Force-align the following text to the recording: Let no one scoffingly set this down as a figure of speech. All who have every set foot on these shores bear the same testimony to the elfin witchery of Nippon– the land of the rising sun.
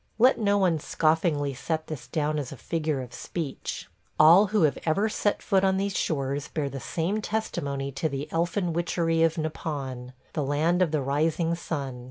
Let 0.27 0.39
no 0.39 0.57
one 0.57 0.79
scoffingly 0.79 1.53
set 1.53 1.85
this 1.85 2.07
down 2.07 2.39
as 2.39 2.51
a 2.51 2.57
figure 2.57 3.03
of 3.03 3.13
speech. 3.13 3.87
All 4.19 4.47
who 4.47 4.63
have 4.63 4.79
every 4.83 5.11
set 5.11 5.43
foot 5.43 5.63
on 5.63 5.77
these 5.77 5.95
shores 5.95 6.47
bear 6.47 6.69
the 6.69 6.79
same 6.79 7.21
testimony 7.21 7.91
to 7.91 8.09
the 8.09 8.27
elfin 8.31 8.73
witchery 8.73 9.21
of 9.21 9.37
Nippon– 9.37 10.13
the 10.33 10.43
land 10.43 10.81
of 10.81 10.89
the 10.89 11.01
rising 11.01 11.53
sun. 11.53 11.99